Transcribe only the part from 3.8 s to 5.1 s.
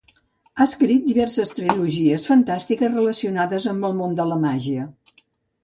el món de la màgia.